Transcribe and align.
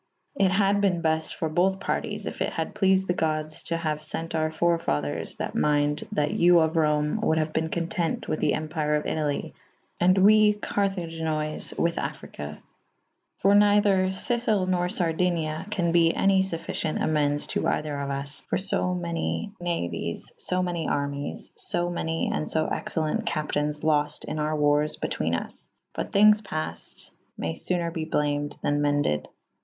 It 0.33 0.49
had 0.49 0.81
ben 0.81 1.03
befte 1.03 1.31
for 1.35 1.47
bothe 1.47 1.79
parties 1.79 2.25
if 2.25 2.41
it 2.41 2.53
had 2.53 2.73
pleafed 2.73 3.05
the 3.05 3.13
goddes 3.13 3.61
to 3.65 3.77
haue 3.77 3.97
fent 3.97 4.33
our 4.33 4.49
fore 4.49 4.79
faders 4.79 5.37
that 5.37 5.53
mynde 5.53 6.07
/ 6.09 6.11
that 6.13 6.31
you 6.31 6.57
of 6.59 6.75
Rome 6.75 7.21
wolde 7.21 7.37
have 7.37 7.53
ben 7.53 7.69
content 7.69 8.27
with 8.27 8.39
the 8.39 8.53
Empyre 8.55 8.95
of 8.97 9.05
Italy 9.05 9.53
/& 9.83 10.17
we 10.17 10.55
Caraginoys' 10.55 11.77
with 11.77 11.97
Affryke. 11.99 12.57
For 13.37 13.53
neyther 13.53 14.07
SifiP 14.07 14.67
nor 14.67 14.87
Sardynya 14.87 15.69
can 15.69 15.91
be 15.91 16.11
anv 16.17 16.39
fuffycient 16.45 16.99
ame«des 16.99 17.45
to 17.45 17.67
eyther 17.67 17.99
of 18.01 18.07
vs 18.09 18.39
for 18.49 18.57
lo 18.75 18.95
many 18.95 19.51
naueis 19.61 20.31
fo 20.41 20.63
many 20.63 20.87
armies 20.87 21.51
/ 21.71 21.71
fo 21.71 21.91
many 21.91 22.27
and 22.33 22.51
fo 22.51 22.65
excellent 22.71 23.27
capi 23.27 23.59
taines 23.59 23.83
lofte 23.83 24.25
in 24.25 24.39
our 24.39 24.57
warres 24.57 24.97
betwene 24.97 25.39
vs, 25.39 25.69
but 25.93 26.11
thynges 26.11 26.41
paffed 26.41 27.11
/ 27.23 27.37
may 27.37 27.53
foner 27.53 27.93
be 27.93 28.03
blamed 28.03 28.57
tha« 28.63 28.71
me«ded. 28.71 29.27